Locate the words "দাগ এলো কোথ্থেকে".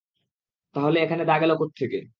1.25-1.97